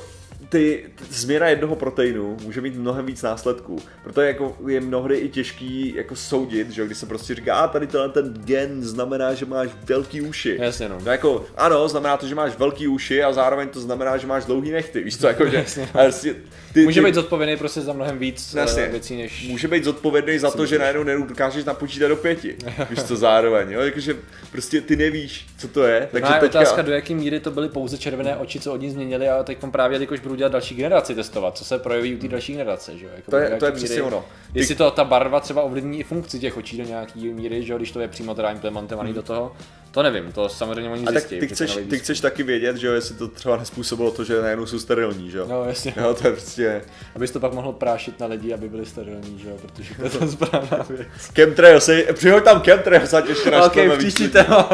ty, 0.54 0.86
t- 0.96 1.06
změna 1.10 1.48
jednoho 1.48 1.76
proteinu 1.76 2.38
může 2.44 2.62
mít 2.62 2.76
mnohem 2.76 3.06
víc 3.06 3.22
následků. 3.22 3.80
Proto 4.04 4.22
je, 4.22 4.28
jako, 4.28 4.58
je 4.68 4.82
mnohdy 4.82 5.18
i 5.18 5.30
těžký 5.30 5.94
jako 5.96 6.16
soudit, 6.16 6.72
že 6.72 6.86
když 6.86 6.98
se 6.98 7.06
prostě 7.06 7.36
říká, 7.36 7.56
a 7.56 7.68
tady 7.68 7.88
tenhle 7.88 8.10
ten 8.10 8.34
gen 8.46 8.84
znamená, 8.84 9.34
že 9.34 9.46
máš 9.46 9.70
velký 9.86 10.22
uši. 10.22 10.58
Jasně, 10.62 10.90
no. 10.90 10.98
no. 11.06 11.12
jako, 11.12 11.46
ano, 11.58 11.88
znamená 11.88 12.18
to, 12.18 12.28
že 12.28 12.36
máš 12.36 12.58
velký 12.58 12.88
uši 12.88 13.24
a 13.24 13.34
zároveň 13.34 13.68
to 13.68 13.80
znamená, 13.80 14.18
že 14.18 14.28
máš 14.28 14.46
dlouhý 14.46 14.72
nechty, 14.72 15.04
víš 15.04 15.18
co, 15.18 15.28
jako, 15.28 15.46
že, 15.46 15.58
Jasně. 15.58 15.90
a 15.94 16.04
prostě, 16.04 16.36
ty, 16.74 16.84
Může 16.84 17.02
ty, 17.02 17.06
být 17.06 17.16
zodpovědný 17.16 17.58
prostě 17.58 17.82
za 17.82 17.94
mnohem 17.94 18.18
víc 18.18 18.54
Jasně. 18.54 18.84
eh, 18.84 18.92
věcí, 18.92 19.18
než... 19.18 19.48
Může 19.48 19.68
být 19.68 19.84
zodpovědný 19.84 20.40
za 20.40 20.52
to, 20.52 20.66
že 20.66 20.80
najednou 20.80 21.04
nedokážeš 21.04 21.66
napočítat 21.66 22.10
do 22.10 22.16
pěti. 22.16 22.56
Víš 22.90 23.04
co 23.04 23.16
zároveň, 23.16 23.72
jo? 23.72 23.82
Jakože 23.82 24.16
prostě 24.52 24.82
ty 24.82 24.96
nevíš, 24.96 25.46
co 25.58 25.68
to 25.68 25.84
je. 25.84 26.08
Takže 26.12 26.28
Takže 26.28 26.40
teďka... 26.40 26.60
otázka, 26.60 26.82
do 26.82 26.92
jaké 26.92 27.16
míry 27.16 27.40
to 27.40 27.52
byly 27.52 27.70
pouze 27.70 27.98
červené 27.98 28.38
oči, 28.38 28.60
co 28.60 28.74
od 28.74 28.82
ní 28.82 28.90
změnili 28.90 29.30
a 29.30 29.44
teď 29.44 29.58
právě, 29.72 30.00
jakož 30.00 30.20
budu 30.20 30.36
dělat 30.44 30.52
další 30.52 30.76
generaci 30.76 31.16
testovat, 31.16 31.58
co 31.58 31.66
se 31.66 31.80
projeví 31.80 32.16
u 32.16 32.18
té 32.20 32.28
další 32.28 32.54
generace, 32.54 32.98
že 32.98 33.06
jo? 33.06 33.12
Jako 33.16 33.32
To 33.32 33.38
je- 33.38 33.50
to 33.60 33.66
je 33.66 33.72
přesně 33.72 34.02
ono. 34.02 34.26
Ty- 34.54 34.60
Jestli 34.60 34.76
to 34.76 34.92
ta 34.92 35.04
barva 35.04 35.40
třeba 35.40 35.62
ovlivní 35.62 36.00
i 36.00 36.04
funkci 36.04 36.40
těch 36.40 36.58
očí 36.58 36.78
do 36.78 36.84
nějaký 36.84 37.34
míry, 37.34 37.64
že 37.64 37.72
jo, 37.74 37.78
když 37.78 37.92
to 37.92 38.00
je 38.00 38.08
přímo 38.08 38.36
teda 38.36 38.52
implementovaný 38.52 39.14
do 39.14 39.22
toho, 39.24 39.56
to 39.92 40.04
nevím, 40.04 40.32
to 40.32 40.50
samozřejmě 40.50 40.90
oni 40.90 41.00
Hmm. 41.00 41.08
A 41.08 41.12
tak 41.12 41.22
zjistí. 41.28 41.40
ty 41.40 41.48
chceš, 41.48 41.78
ty 41.90 42.00
chceš 42.00 42.20
taky 42.20 42.44
vědět, 42.44 42.78
že 42.78 42.88
jo, 42.88 42.94
jestli 42.94 43.16
to 43.16 43.28
třeba 43.28 43.58
nespůsobilo 43.58 44.12
to, 44.12 44.24
že 44.24 44.42
najednou 44.42 44.66
jsou 44.66 44.80
sterilní, 44.80 45.32
že 45.32 45.38
jo? 45.38 45.46
No 45.50 45.64
jasně, 45.66 45.94
Jo, 45.98 46.14
to 46.14 46.28
je 46.28 46.34
prostě... 46.34 46.82
abys 47.16 47.32
to 47.32 47.40
pak 47.40 47.54
mohl 47.54 47.72
prášit 47.74 48.20
na 48.20 48.26
lidi, 48.28 48.54
aby 48.54 48.70
byli 48.70 48.86
sterilní, 48.86 49.40
že 49.44 49.50
jo, 49.50 49.56
protože 49.62 49.96
to 49.96 50.04
je 50.04 50.10
ta 50.10 50.28
správná 50.32 50.86
věc. 50.90 51.08
Chemtrails, 51.36 51.90
přihoď 52.14 52.44
tam 52.44 52.62
chemtrails, 52.62 53.14
ať 53.14 53.30
ještě 53.30 53.50
ok, 53.50 53.56
naštveme 53.56 53.98
příští 53.98 54.28
téma. 54.28 54.70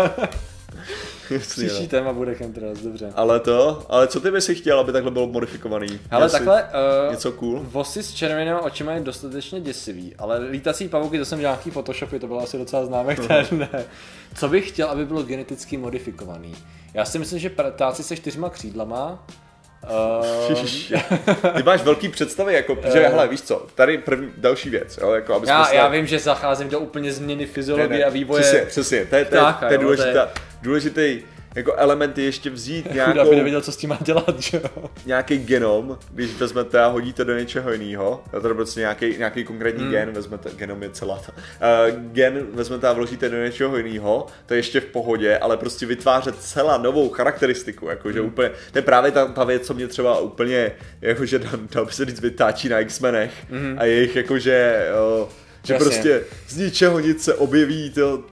příští 1.50 1.88
téma 1.88 2.14
bude 2.14 2.36
chemtrails, 2.36 2.80
dobře. 2.80 3.12
Ale 3.16 3.40
to, 3.40 3.86
ale 3.90 4.08
co 4.08 4.20
ty 4.22 4.31
bys 4.31 4.46
si 4.46 4.56
chtěl, 4.56 4.80
aby 4.80 4.92
takhle 4.92 5.12
bylo 5.12 5.28
modifikovaný? 5.28 6.00
Ale 6.12 6.30
takhle, 6.30 6.64
uh, 6.64 7.12
Něco 7.12 7.31
cool? 7.31 7.60
Vosy 7.64 8.04
s 8.04 8.14
červenými 8.14 8.60
očima 8.60 8.92
je 8.92 9.00
dostatečně 9.00 9.62
děsivý, 9.62 10.15
ale 10.18 10.39
lítací 10.39 10.88
pavouky, 10.88 11.20
to 11.20 11.25
jsem 11.25 11.39
dělal 11.39 11.53
nějaký 11.56 11.72
photoshopy, 11.72 12.20
to 12.20 12.27
bylo 12.27 12.44
asi 12.44 12.58
docela 12.58 12.86
známé, 12.86 13.15
které 13.15 13.46
ne. 13.51 13.70
Co 14.36 14.48
bych 14.48 14.68
chtěl, 14.68 14.88
aby 14.88 15.06
bylo 15.06 15.24
geneticky 15.24 15.77
modifikovaný? 15.77 16.56
Já 16.94 17.06
si 17.06 17.20
myslím, 17.20 17.39
že 17.39 17.50
ptáci 17.50 18.03
se 18.03 18.15
čtyřma 18.15 18.50
křídlama, 18.50 19.25
uh. 20.50 20.53
Ty 21.56 21.63
máš 21.63 21.84
velký 21.84 22.10
představy, 22.10 22.53
jako, 22.53 22.77
že 22.94 23.08
hele, 23.08 23.27
víš 23.27 23.42
co, 23.42 23.68
tady 23.75 23.98
první, 23.98 24.30
další 24.38 24.70
věc, 24.70 25.00
jo, 25.01 25.12
jako, 25.12 25.34
aby 25.34 25.48
já, 25.48 25.65
se- 25.65 25.75
já 25.75 25.88
vím, 25.88 26.08
že 26.08 26.20
zacházím 26.20 26.70
do 26.70 26.80
úplně 26.80 27.13
změny 27.13 27.46
fyziologie 27.46 28.06
a 28.06 28.10
vývoje. 28.10 28.42
Přesně, 28.42 28.62
přesně, 28.62 29.06
to 29.06 29.15
je, 29.15 29.25
to 29.25 29.36
je, 29.36 29.42
to 29.60 29.65
je 29.65 30.27
důležitý 30.62 31.22
jako 31.56 31.74
element 31.75 32.18
je 32.18 32.24
ještě 32.24 32.50
vzít 32.50 32.88
Chudá 32.92 33.13
nějakou, 33.13 33.30
by 33.30 33.36
nevěděl, 33.36 33.62
co 33.62 33.72
s 33.72 33.78
tím 33.78 33.89
má 33.89 33.98
dělat, 34.01 34.39
že 34.39 34.62
jo. 34.63 34.89
nějaký 35.06 35.38
genom, 35.38 35.98
když 36.12 36.36
vezmete 36.36 36.80
a 36.80 36.88
hodíte 36.88 37.25
do 37.25 37.38
něčeho 37.38 37.72
jiného, 37.72 38.24
to 38.42 38.48
je 38.48 38.54
prostě 38.54 38.80
nějaký, 38.80 39.18
nějaký 39.18 39.44
konkrétní 39.44 39.84
hmm. 39.84 39.92
gen, 39.92 40.12
vezmete, 40.12 40.50
genom 40.56 40.84
je 40.84 40.89
celá 40.89 41.20
ta, 41.25 41.34
uh, 41.34 42.00
gen 42.12 42.48
vezmete 42.54 42.88
a 42.88 42.94
vložíte 42.94 43.30
do 43.30 43.44
něčeho 43.44 43.78
jiného, 43.78 44.28
to 44.46 44.54
je 44.54 44.58
ještě 44.60 44.80
v 44.80 44.86
pohodě, 44.86 45.38
ale 45.38 45.58
prostě 45.58 45.86
vytvářet 45.86 46.42
celá 46.42 46.78
novou 46.78 47.10
charakteristiku, 47.10 47.88
jakože 47.88 48.20
hmm. 48.20 48.28
úplně, 48.28 48.51
to 48.72 48.78
je 48.78 48.82
právě 48.82 49.12
ta, 49.12 49.25
ta 49.25 49.44
věc, 49.44 49.68
co 49.68 49.74
mě 49.74 49.88
třeba 49.88 50.20
úplně, 50.20 50.72
jakože 51.01 51.39
dal, 51.39 51.51
dal 51.72 51.86
by 51.86 51.92
se 51.92 52.06
říct, 52.06 52.20
vytáčí 52.20 52.70
na 52.70 52.80
X-menech 52.80 53.32
hmm. 53.50 53.75
a 53.80 53.86
jejich 53.86 54.16
jakože, 54.16 54.88
uh, 55.22 55.30
že 55.63 55.74
Jasně. 55.74 55.86
prostě 55.86 56.22
z 56.48 56.58
ničeho 56.58 57.00
nic 57.00 57.24
se 57.24 57.34
objeví, 57.34 57.89
to, 57.89 58.24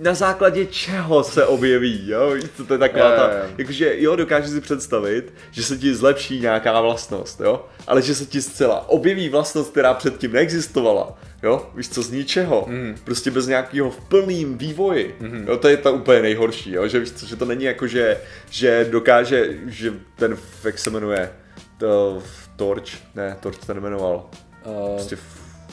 na 0.00 0.14
základě 0.14 0.66
čeho 0.66 1.24
se 1.24 1.46
objeví, 1.46 2.08
jo? 2.08 2.34
Co, 2.56 2.64
To 2.64 2.74
je 2.74 2.78
taková 2.78 3.16
ta, 3.16 3.30
jakože 3.58 3.94
jo, 3.96 4.16
dokážeš 4.16 4.50
si 4.50 4.60
představit, 4.60 5.32
že 5.50 5.62
se 5.62 5.78
ti 5.78 5.94
zlepší 5.94 6.40
nějaká 6.40 6.80
vlastnost, 6.80 7.40
jo? 7.40 7.66
Ale 7.86 8.02
že 8.02 8.14
se 8.14 8.26
ti 8.26 8.42
zcela 8.42 8.88
objeví 8.88 9.28
vlastnost, 9.28 9.70
která 9.70 9.94
předtím 9.94 10.32
neexistovala, 10.32 11.18
jo? 11.42 11.70
Víš 11.74 11.88
co, 11.88 12.02
z 12.02 12.10
ničeho, 12.10 12.64
mm. 12.68 12.96
prostě 13.04 13.30
bez 13.30 13.46
nějakého 13.46 13.90
v 13.90 14.00
plným 14.00 14.58
vývoji, 14.58 15.16
mm. 15.20 15.44
jo? 15.48 15.56
To 15.56 15.68
je 15.68 15.76
to 15.76 15.92
úplně 15.92 16.22
nejhorší, 16.22 16.72
jo? 16.72 16.88
Že 16.88 17.00
víš 17.00 17.12
co, 17.12 17.26
že 17.26 17.36
to 17.36 17.44
není 17.44 17.64
jako, 17.64 17.86
že, 17.86 18.20
že 18.50 18.86
dokáže, 18.90 19.48
že 19.66 19.94
ten, 20.16 20.36
jak 20.64 20.78
se 20.78 20.90
jmenuje, 20.90 21.30
to, 21.78 22.22
Torch, 22.56 22.92
ne, 23.14 23.36
Torch 23.40 23.66
to 23.66 23.74
nejmenoval, 23.74 24.30
Uh, 24.64 24.94
prostě 24.94 25.18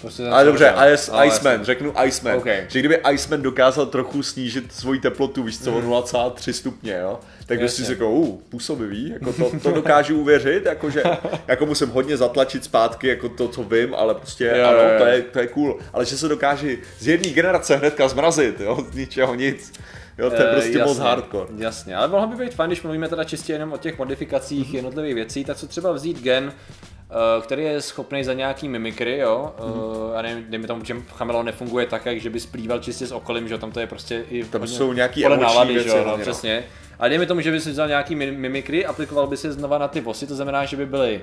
Prostě 0.01 0.27
Ale 0.27 0.45
dobře. 0.45 0.73
Ice, 0.93 1.11
Ale 1.11 1.27
Iceman, 1.27 1.63
řeknu 1.65 1.93
Iceman. 2.05 2.37
OK. 2.37 2.45
Že 2.67 2.79
kdyby 2.79 2.97
Iceman 3.11 3.41
dokázal 3.41 3.85
trochu 3.85 4.23
snížit 4.23 4.73
svoji 4.73 4.99
teplotu, 4.99 5.43
víš 5.43 5.59
co, 5.59 5.73
o 5.73 5.81
0,3 5.81 6.51
stupně, 6.51 6.97
jo? 7.01 7.19
Tak 7.45 7.59
bys 7.59 7.75
si 7.75 7.83
řekl, 7.83 8.05
uh, 8.05 8.39
působivý, 8.49 9.09
jako 9.09 9.33
to, 9.33 9.51
to 9.63 9.71
dokážu 9.71 10.19
uvěřit, 10.21 10.65
jakože, 10.65 11.03
jako 11.47 11.65
musím 11.65 11.89
hodně 11.89 12.17
zatlačit 12.17 12.63
zpátky, 12.63 13.07
jako 13.07 13.29
to, 13.29 13.47
co 13.47 13.63
vím, 13.63 13.95
ale 13.95 14.15
prostě 14.15 14.53
Jo, 14.57 14.67
ano, 14.67 14.77
jo, 14.77 14.89
jo. 14.93 14.99
to 14.99 15.05
je, 15.05 15.21
to 15.21 15.39
je 15.39 15.47
cool. 15.47 15.79
Ale 15.93 16.05
že 16.05 16.17
se 16.17 16.27
dokáže 16.27 16.77
z 16.99 17.07
jedné 17.07 17.29
generace 17.29 17.75
hnedka 17.75 18.07
zmrazit, 18.07 18.59
jo, 18.59 18.85
z 18.91 18.95
ničeho 18.95 19.35
nic. 19.35 19.73
Jo, 20.17 20.29
to 20.29 20.35
je 20.35 20.49
Eh, 20.49 20.53
prostě 20.53 20.77
moc 20.77 20.87
jasně, 20.87 21.03
hardcore. 21.03 21.49
Jasně, 21.57 21.95
ale 21.95 22.07
mohlo 22.07 22.27
by 22.27 22.35
být 22.45 22.53
fajn, 22.53 22.69
když 22.69 22.81
mluvíme 22.81 23.07
teda 23.09 23.23
čistě 23.23 23.53
jenom 23.53 23.73
o 23.73 23.77
těch 23.77 23.97
modifikacích 23.97 24.67
Mhm. 24.67 24.75
jednotlivých 24.75 25.15
věcí, 25.15 25.45
tak 25.45 25.57
co 25.57 25.67
třeba 25.67 25.91
vzít 25.91 26.21
gen, 26.21 26.53
který 27.41 27.63
je 27.63 27.81
schopný 27.81 28.23
za 28.23 28.33
nějaký 28.33 28.69
mimikry, 28.69 29.17
jo, 29.17 29.53
Mhm. 29.59 29.79
uh, 29.79 30.17
a 30.17 30.21
nevím, 30.21 30.45
dejme 30.49 30.67
tomu, 30.67 30.83
že 30.85 30.95
chameleon 31.07 31.45
nefunguje 31.45 31.85
tak, 31.85 32.05
jak 32.05 32.17
že 32.21 32.29
by 32.29 32.39
splýval 32.39 32.79
čistě 32.79 33.07
s 33.07 33.11
okolím, 33.11 33.47
že 33.47 33.53
jo, 33.53 33.57
tam 33.57 33.71
to 33.71 33.79
je 33.79 33.87
prostě 33.87 34.25
i 34.29 34.43
Tam 34.43 34.67
jsou 34.67 34.93
nějaký 34.93 35.21
podle 35.21 35.37
emoční 35.37 35.53
nálady, 35.53 35.73
věci 35.73 35.89
že 35.89 35.97
jo, 35.97 36.03
no, 36.05 36.11
no. 36.11 36.17
přesně. 36.17 36.63
A 36.99 37.07
dejme 37.07 37.25
tomu, 37.25 37.41
že 37.41 37.51
by 37.51 37.59
si 37.61 37.71
vzal 37.71 37.87
nějaký 37.87 38.15
mi- 38.15 38.31
mimikry, 38.31 38.85
aplikoval 38.85 39.27
by 39.27 39.37
si 39.37 39.51
znova 39.51 39.77
na 39.77 39.87
ty 39.87 40.01
vosy, 40.01 40.27
to 40.27 40.35
znamená, 40.35 40.65
že 40.65 40.77
by 40.77 40.85
byly 40.85 41.21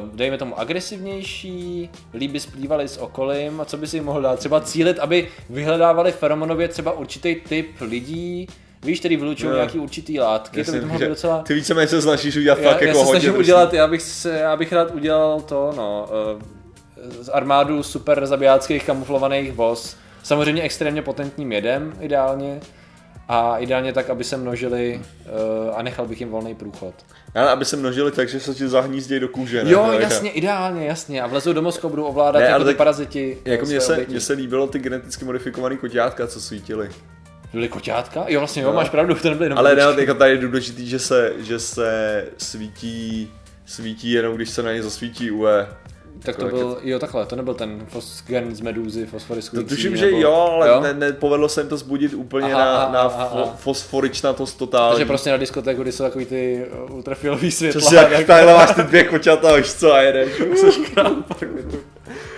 Uh, 0.00 0.08
dejme 0.16 0.38
tomu 0.38 0.58
agresivnější, 0.58 1.90
líp 2.14 2.30
by 2.30 2.40
splývali 2.40 2.88
s 2.88 2.98
okolím 2.98 3.60
a 3.60 3.64
co 3.64 3.76
by 3.76 3.86
si 3.86 3.96
jim 3.96 4.04
mohl 4.04 4.22
dát? 4.22 4.38
Třeba 4.38 4.60
cílit, 4.60 4.98
aby 4.98 5.28
vyhledávali 5.50 6.12
feromonově 6.12 6.68
třeba 6.68 6.92
určitý 6.92 7.34
typ 7.34 7.66
lidí, 7.80 8.46
víš, 8.82 8.98
který 8.98 9.16
vylučují 9.16 9.50
Jo. 9.50 9.56
nějaký 9.56 9.78
určitý 9.78 10.20
látky, 10.20 10.64
to 10.64 10.72
by 10.72 10.80
to 10.80 10.86
mohlo 10.86 11.00
být 11.00 11.08
docela... 11.08 11.38
Ty 11.42 11.54
víceméně 11.54 11.88
se 11.88 12.02
snažíš 12.02 12.36
udělat 12.36 12.58
Já, 12.58 12.70
fakt 12.70 12.80
já 12.80 12.86
jako 12.88 12.98
se 13.00 13.04
hodně 13.04 13.30
udělat, 13.32 13.74
já 13.74 13.86
bych, 13.86 14.02
se, 14.02 14.38
já 14.38 14.56
bych 14.56 14.72
rád 14.72 14.90
udělal 14.94 15.40
to, 15.40 15.72
no, 15.76 16.08
uh, 16.36 16.42
z 17.22 17.28
armádu 17.28 17.82
super 17.82 18.26
zabijáckých 18.26 18.84
kamuflovaných 18.84 19.52
voz. 19.52 19.96
Samozřejmě 20.22 20.62
extrémně 20.62 21.02
potentním 21.02 21.52
jedem, 21.52 21.92
ideálně. 22.00 22.60
A 23.30 23.58
ideálně 23.58 23.92
tak, 23.92 24.10
aby 24.10 24.24
se 24.24 24.36
množili 24.36 25.00
uh, 25.00 25.76
a 25.78 25.82
nechal 25.82 26.06
bych 26.06 26.20
jim 26.20 26.28
volný 26.30 26.54
průchod. 26.54 26.94
Ale 27.34 27.50
aby 27.50 27.64
se 27.64 27.76
množili 27.76 28.12
tak, 28.12 28.28
že 28.28 28.40
se 28.40 28.54
ti 28.54 28.68
zahnízdějí 28.68 29.20
do 29.20 29.28
kůže. 29.28 29.64
ne? 29.64 29.70
Jo, 29.70 29.84
To 29.86 29.92
je- 29.92 30.00
jasně, 30.02 30.30
ideálně, 30.30 30.86
jasně. 30.86 31.22
A 31.22 31.26
vlezou 31.26 31.52
do 31.52 31.62
mozku, 31.62 31.88
budou 31.88 32.04
ovládat 32.04 32.38
Ne, 32.38 32.44
jako 32.46 32.64
ty 32.64 32.74
paraziti. 32.74 33.38
Jako 33.44 33.66
mně 33.66 33.80
se, 33.80 33.92
oběti. 33.92 34.20
se 34.20 34.32
líbilo 34.32 34.66
ty 34.66 34.78
geneticky 34.78 35.24
modifikovaný 35.24 35.76
koťátka, 35.76 36.26
co 36.26 36.40
svítily. 36.40 36.88
Byly 37.52 37.68
koťátka? 37.68 38.24
Jo, 38.28 38.40
vlastně 38.40 38.62
jo, 38.62 38.68
No. 38.68 38.74
máš 38.74 38.88
pravdu, 38.90 39.14
to 39.14 39.28
nebyly 39.28 39.46
jenom 39.46 39.58
Ale 39.58 39.74
ne, 39.74 39.82
kočičky. 39.84 40.00
jako 40.00 40.14
tady 40.18 40.30
je 40.30 40.36
důležitý, 40.38 40.86
že 40.88 40.98
se, 40.98 41.32
že 41.38 41.58
se 41.58 42.24
svítí, 42.38 43.30
svítí 43.66 44.12
jenom 44.12 44.36
když 44.36 44.50
se 44.50 44.62
na 44.62 44.72
ně 44.72 44.82
zasvítí 44.82 45.30
UV. 45.30 45.46
Tak 46.22 46.36
to 46.36 46.44
byl, 46.46 46.78
jo 46.82 46.98
takhle, 46.98 47.26
to 47.26 47.36
nebyl 47.36 47.54
ten 47.54 47.86
gen 48.26 48.54
z 48.56 48.60
medúzy, 48.60 49.04
To 49.04 49.10
fosforiskující. 49.10 49.68
tuším, 49.68 49.96
že 49.96 50.06
nebo- 50.06 50.18
jo, 50.20 50.32
ale 50.34 50.68
jo? 50.68 50.80
Ne, 50.80 50.92
nepovedlo 50.94 51.48
se 51.48 51.60
jim 51.60 51.68
to 51.68 51.76
zbudit 51.76 52.14
úplně 52.14 52.54
Aha, 52.54 52.64
na, 52.64 52.76
aha, 52.82 52.92
na 52.92 53.00
aha, 53.00 53.28
fo, 53.28 53.38
aha. 53.44 53.56
fosforičnatost 53.58 54.58
totální. 54.58 54.90
Takže 54.92 55.06
prostě 55.06 55.30
na 55.30 55.36
diskotéku, 55.36 55.82
kdy 55.82 55.92
jsou 55.92 56.04
takový 56.04 56.24
ty 56.26 56.66
uh, 56.88 56.94
ultrafialový 56.96 57.50
světla. 57.50 57.80
Přesně 57.80 57.96
jak 57.98 58.26
takhle 58.26 58.54
máš 58.54 58.74
ty 58.74 58.82
dvě 58.82 59.04
koťata, 59.04 59.56
víš 59.56 59.72
co, 59.74 59.92
a 59.92 60.00
jedeš. 60.02 60.28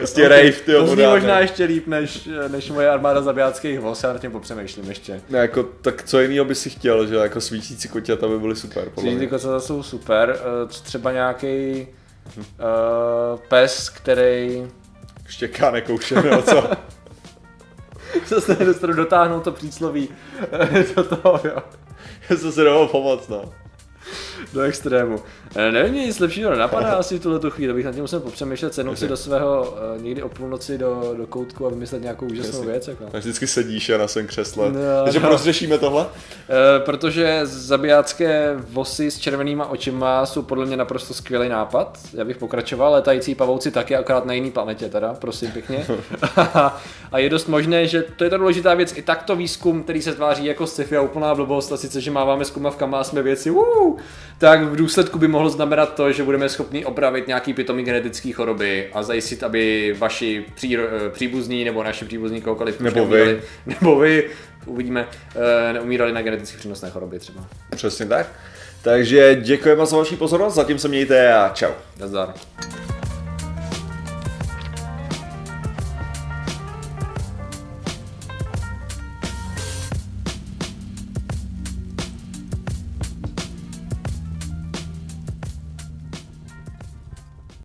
Prostě 0.01 0.29
rave, 0.29 0.53
ty 0.53 0.73
To 0.73 0.87
zní 0.87 1.07
možná 1.07 1.39
ještě 1.39 1.65
líp, 1.65 1.87
než, 1.87 2.29
než 2.49 2.71
moje 2.71 2.91
armáda 2.91 3.23
zabijáckých 3.23 3.81
voz, 3.81 4.03
já 4.03 4.13
nad 4.13 4.21
tím 4.21 4.33
popřemýšlím 4.33 4.89
ještě. 4.89 5.21
Ne, 5.29 5.39
jako, 5.39 5.63
tak 5.63 6.03
co 6.03 6.21
jiného 6.21 6.45
by 6.45 6.55
si 6.55 6.71
chtěl, 6.71 7.07
že 7.07 7.15
jako 7.15 7.41
svítící 7.41 7.89
koťata 7.89 8.29
by 8.29 8.39
byly 8.39 8.57
super, 8.57 8.91
podle 8.95 9.11
mě. 9.11 9.27
koťata 9.27 9.61
jsou 9.61 9.83
super, 9.83 10.37
eh, 10.39 10.69
co 10.69 10.83
třeba 10.83 11.13
nějaký 11.13 11.87
uh, 12.37 13.41
pes, 13.49 13.89
který 13.89 14.67
Štěká 15.29 15.71
nekouše, 15.71 16.15
nebo 16.15 16.43
co? 16.43 16.71
se 18.25 18.41
se 18.41 18.57
nedostanu 18.59 18.95
dotáhnout 18.95 19.45
to 19.45 19.53
přísloví 19.53 20.09
do 20.97 21.05
toho, 21.05 21.41
jo. 21.45 21.57
Já 22.31 22.37
se 22.37 22.65
dalo 22.65 22.89
pomoct, 22.89 23.29
no. 23.29 23.53
Do 24.53 24.61
extrému. 24.61 25.21
Eh, 25.57 25.73
Nevím, 25.73 25.93
mě 25.93 26.07
nic 26.07 26.19
lepšího 26.19 26.51
nenapadá 26.51 26.93
asi 26.93 27.19
v 27.19 27.23
tuhle 27.23 27.39
tu 27.39 27.51
chvíli, 27.51 27.73
bych 27.73 27.85
nad 27.85 27.93
tím 27.93 28.01
musel 28.01 28.21
popřemýšlet, 28.21 28.75
sednout 28.75 28.99
si 28.99 29.09
do 29.09 29.17
svého 29.17 29.77
uh, 29.97 30.03
někdy 30.03 30.23
o 30.23 30.29
půlnoci 30.29 30.79
do, 30.79 31.15
do 31.17 31.27
koutku 31.27 31.67
a 31.67 31.71
vymyslet 31.71 32.03
nějakou 32.03 32.27
úžasnou 32.27 32.59
Jasně. 32.59 32.73
věc. 32.73 32.89
Jako. 32.89 33.05
Tak 33.05 33.21
vždycky 33.21 33.47
sedíš 33.47 33.91
a 33.91 33.99
na 33.99 34.09
svém 34.09 34.27
křesle. 34.27 34.73
No, 34.73 34.79
Takže 35.05 35.21
no. 35.21 35.29
rozřešíme 35.29 35.79
tohle? 35.79 36.07
Eh, 36.07 36.81
protože 36.81 37.41
zabijácké 37.45 38.55
vosy 38.69 39.11
s 39.11 39.19
červenýma 39.19 39.67
očima 39.67 40.27
jsou 40.27 40.43
podle 40.43 40.67
mě 40.67 40.77
naprosto 40.77 41.15
skvělý 41.15 41.49
nápad. 41.49 41.99
Já 42.15 42.25
bych 42.25 42.37
pokračoval, 42.37 42.93
letající 42.93 43.35
pavouci 43.35 43.71
taky, 43.71 43.97
akorát 43.97 44.27
na 44.27 44.33
jiný 44.33 44.51
planetě 44.51 44.89
teda, 44.89 45.15
prosím 45.15 45.53
pěkně. 45.53 45.87
a 47.13 47.19
je 47.19 47.29
dost 47.31 47.47
možné, 47.49 47.87
že 47.87 48.03
to 48.17 48.25
je 48.25 48.31
ta 48.31 48.37
důležitá 48.37 48.75
věc, 48.75 48.97
i 48.97 49.03
takto 49.03 49.37
výzkum, 49.37 49.83
který 49.83 50.03
se 50.03 50.15
tváří 50.15 50.45
jako 50.45 50.67
sci-fi 50.67 50.97
a 50.97 51.01
úplná 51.01 51.35
blbost, 51.35 51.73
a 51.73 51.77
sice, 51.77 52.01
že 52.01 52.11
máváme 52.11 52.45
zkumavkama 52.45 53.01
a 53.01 53.05
jsme 53.05 53.23
věci, 53.23 53.51
uh, 53.51 54.01
tak 54.41 54.63
v 54.63 54.77
důsledku 54.77 55.19
by 55.19 55.29
mohlo 55.29 55.51
znamenat 55.51 55.95
to, 55.95 56.13
že 56.13 56.23
budeme 56.23 56.49
schopni 56.49 56.85
opravit 56.85 57.27
nějaký 57.27 57.55
pitomý 57.55 57.83
genetický 57.83 58.33
choroby 58.33 58.89
a 58.93 59.03
zajistit, 59.03 59.43
aby 59.43 59.95
vaši 59.99 60.45
příro, 60.55 60.83
eh, 60.83 61.11
příbuzní 61.11 61.65
nebo 61.65 61.83
naši 61.83 62.05
příbuzní 62.05 62.41
kohokoliv 62.41 62.81
už 62.81 62.85
Nebo 62.85 63.07
vy. 63.07 63.43
nebo 63.67 63.99
vy, 63.99 64.31
uvidíme, 64.67 65.09
eh, 65.37 65.73
neumírali 65.73 66.13
na 66.13 66.23
geneticky 66.23 66.59
přenosné 66.59 66.91
choroby 66.91 67.19
třeba. 67.19 67.47
Přesně 67.77 68.07
tak. 68.07 68.27
Takže 68.83 69.35
děkujeme 69.35 69.87
za 69.87 69.97
vaši 69.97 70.17
pozornost, 70.17 70.55
zatím 70.55 70.79
se 70.79 70.89
mějte 70.89 71.35
a 71.35 71.49
čau. 71.55 71.73
Nazdar. 71.99 72.35